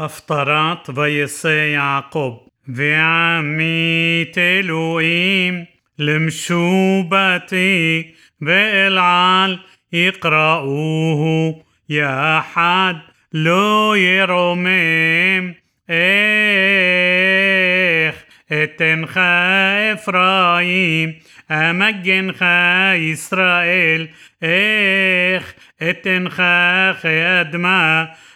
הפטרת 0.00 0.90
ויסי 0.94 1.66
יעקב 1.74 2.38
ועמית 2.68 4.38
אלוהים 4.38 5.64
למשובתי 5.98 8.02
ואל 8.42 8.98
על 8.98 9.56
יקראוהו 9.92 11.62
יחד 11.88 12.94
לא 13.32 13.94
ירומם 13.96 15.52
איך 15.88 18.24
אתנך 18.52 19.20
אפרים 19.92 21.12
אמגנך 21.50 22.44
ישראל 22.96 24.06
איך 24.42 25.52
אתנך 25.90 26.42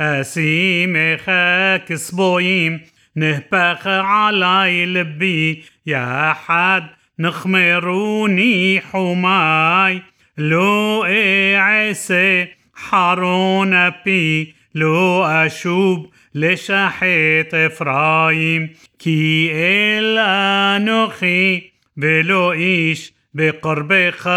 أسيم 0.00 1.16
خاك 1.16 1.94
صبويم 1.94 2.80
نهبخ 3.16 3.86
على 3.86 4.86
لبي. 4.86 5.64
يا 5.86 6.32
حد 6.32 6.86
نخمروني 7.18 8.80
حماي. 8.80 10.02
لو 10.38 11.04
إعسي 11.04 12.48
حارون 12.74 13.90
بي 13.90 14.54
لو 14.74 15.24
أشوب 15.24 16.12
لشحيت 16.34 17.54
إفرايم. 17.54 18.70
كي 18.98 19.50
إل 19.52 20.18
أنوخي 20.18 21.62
بلو 21.96 22.52
إيش 22.52 23.12
بقربك 23.34 24.28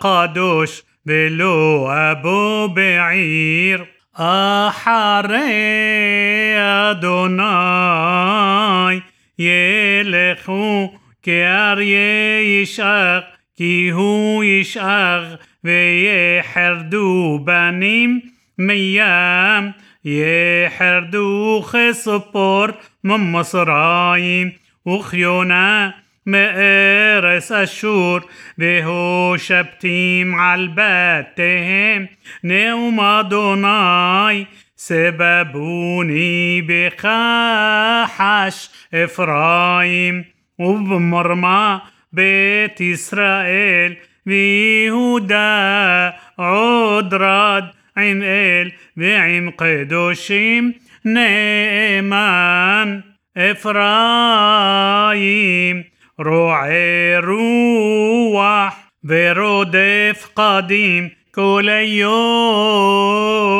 قدوش 0.00 0.82
بلو 1.06 1.88
أبو 1.90 2.68
بعير. 2.68 3.97
אחרי 4.17 5.53
אדוני 6.91 7.43
ילכו 9.39 10.93
כאריה 11.23 12.41
ישאג 12.61 13.21
כי 13.55 13.89
הוא 13.93 14.43
ישאג 14.43 15.23
ויחרדו 15.63 17.39
בנים 17.43 18.19
מים 18.57 19.71
יחרדו 20.05 21.63
כספור 21.71 22.65
ממצרים 23.03 24.49
וכיונה 24.87 25.89
מארץ 26.27 27.51
אשור 27.51 28.19
והושבתים 28.57 30.39
על 30.39 30.69
בתיהם 30.75 32.05
נאום 32.43 32.99
אדוני 32.99 34.45
سببوني 34.75 36.61
بخاحش 36.67 38.69
إفرايم 38.93 40.25
وبمرمى 40.59 41.81
بيت 42.13 42.81
إسرائيل 42.81 43.97
بيهودا 44.25 46.13
عدراد 46.39 47.63
عم 47.97 48.21
إل 48.23 48.71
بعم 48.97 49.49
قدوشيم 49.49 50.73
نيمان 51.05 53.01
إفرايم 54.53 55.83
روعي 56.20 57.16
روح 57.16 58.90
ورودف 59.04 60.30
قديم 60.36 61.10
كل 61.34 61.68
يوم. 61.68 63.58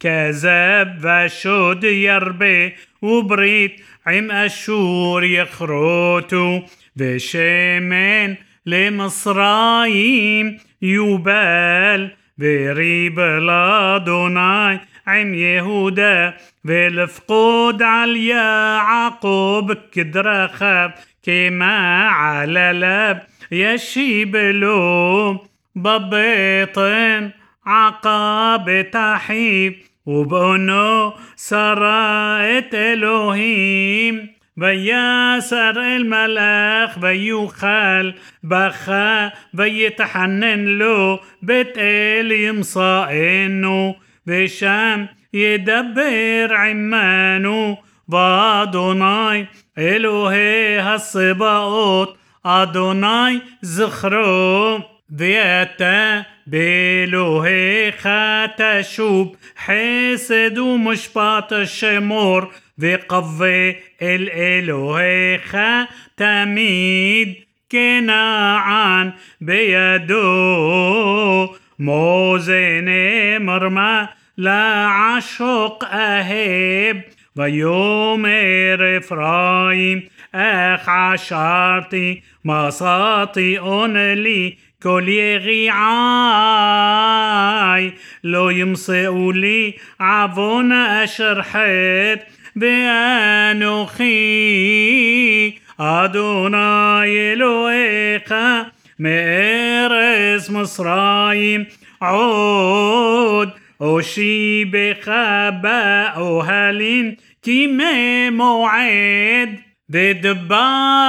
كذب 0.00 1.00
وشد 1.04 1.84
يربي 1.84 2.72
وبريت 3.02 3.80
عم 4.06 4.30
أشور 4.30 5.24
يخروتو 5.24 6.60
وشمن 7.00 8.36
لمصرايم 8.66 10.58
يوبال 10.82 12.10
وريب 12.40 13.20
لادوناي 13.20 14.80
عم 15.10 15.34
يهودا 15.34 16.34
والفقود 16.64 17.82
على 17.82 18.26
يعقوب 18.26 19.72
كدرخب 19.72 20.90
كما 21.22 22.08
على 22.08 22.72
لب 22.74 23.18
يشيب 23.52 24.36
له 24.36 25.40
ببيطن 25.74 27.30
عقاب 27.66 28.90
تحيب 28.92 29.76
وبنو 30.06 31.12
سرائت 31.36 32.74
إلهيم 32.74 34.28
وياسر 34.60 35.82
الملأخ 35.96 36.98
ويخال 37.02 38.14
بخا 38.42 39.32
ويتحنن 39.58 40.78
له 40.78 41.20
بيت 41.42 41.74
إليم 41.78 42.62
صائنو 44.28 44.44
وشام 44.44 45.08
يدبر 45.32 46.54
عمانو 46.54 47.76
وادوناي 48.08 49.46
إلهي 49.78 50.78
هالصباوت 50.78 52.16
أدوناي 52.46 53.40
زخرو 53.62 54.80
ذيتا 55.16 56.24
بإلهيخ 56.46 58.08
تشوب 58.56 59.36
حسد 59.56 60.58
ومشبط 60.58 61.52
الشمور 61.52 62.52
وقضي 62.82 63.76
الإلهيخ 64.02 65.56
تميد 66.16 67.34
كناعان 67.72 69.12
بيدو. 69.40 70.20
موزن 71.80 72.88
مرمى 73.42 74.08
لا 74.36 74.86
عشق 74.86 75.84
أهب 75.84 77.02
ويومر 77.36 78.98
إفرايم 78.98 80.08
أخ 80.34 80.88
عشرتي 80.88 82.22
مصاطي 82.44 83.58
لي 84.14 84.56
كل 84.82 85.08
يغيعاي 85.08 85.80
لو 88.24 88.50
يمصئوا 88.50 89.32
لي 89.32 89.74
عفون 90.00 90.72
أشرحت 90.72 92.20
بأنوخي 92.56 94.10
أدوناي 95.80 97.32
إلوهيك 97.32 98.32
مئرس 98.32 98.79
مصرايم 100.50 101.66
عود 102.02 103.50
أوشي 103.82 104.64
بخباء 104.64 106.40
أهلين 106.40 107.16
كيمي 107.42 108.30
موعد. 108.30 109.70
بدبارتي 109.90 111.08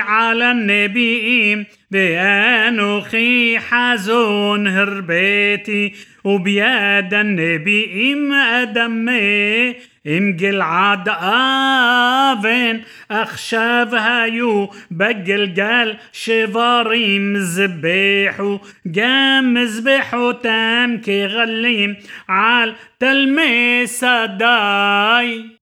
على 0.00 0.50
النبيين 0.50 1.66
بأنوخي 1.90 3.58
حزون 3.58 4.68
هربيتي 4.68 5.92
وبيد 6.24 7.14
النبيين 7.14 8.32
أدمي 8.32 9.70
إم 10.06 10.36
جلعاد 10.36 11.08
آفن 11.08 12.80
أخشاف 13.10 13.94
هايو 13.94 14.70
بجلجل 14.90 15.96
شفاريم 16.12 17.38
زبيحو 17.38 18.58
جام 18.86 19.64
زبيحو 19.64 20.30
تام 20.30 20.98
كي 21.00 21.26
غليم 21.26 21.96
عال 22.28 22.74
تلمي 23.00 23.86
سداي 23.86 25.61